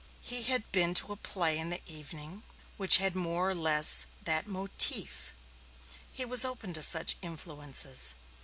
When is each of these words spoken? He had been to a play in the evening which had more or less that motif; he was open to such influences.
He 0.23 0.41
had 0.45 0.71
been 0.71 0.95
to 0.95 1.11
a 1.11 1.15
play 1.15 1.59
in 1.59 1.69
the 1.69 1.79
evening 1.85 2.41
which 2.77 2.97
had 2.97 3.15
more 3.15 3.51
or 3.51 3.53
less 3.53 4.07
that 4.23 4.47
motif; 4.47 5.31
he 6.11 6.25
was 6.25 6.43
open 6.43 6.73
to 6.73 6.81
such 6.81 7.17
influences. 7.21 8.15